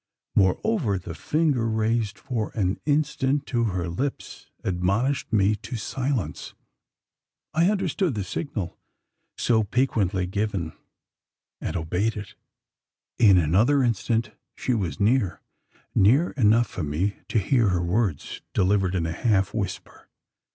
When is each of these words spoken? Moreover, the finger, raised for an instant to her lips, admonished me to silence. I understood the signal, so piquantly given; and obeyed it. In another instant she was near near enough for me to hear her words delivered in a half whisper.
Moreover, 0.33 0.97
the 0.97 1.13
finger, 1.13 1.67
raised 1.69 2.17
for 2.17 2.49
an 2.55 2.79
instant 2.87 3.45
to 3.45 3.65
her 3.65 3.87
lips, 3.87 4.47
admonished 4.63 5.31
me 5.31 5.53
to 5.57 5.75
silence. 5.75 6.55
I 7.53 7.69
understood 7.69 8.15
the 8.15 8.23
signal, 8.23 8.79
so 9.37 9.63
piquantly 9.63 10.25
given; 10.25 10.73
and 11.61 11.77
obeyed 11.77 12.17
it. 12.17 12.33
In 13.19 13.37
another 13.37 13.83
instant 13.83 14.31
she 14.55 14.73
was 14.73 14.99
near 14.99 15.39
near 15.93 16.31
enough 16.31 16.65
for 16.71 16.81
me 16.81 17.17
to 17.27 17.37
hear 17.37 17.69
her 17.69 17.83
words 17.83 18.41
delivered 18.55 18.95
in 18.95 19.05
a 19.05 19.11
half 19.13 19.53
whisper. 19.53 20.09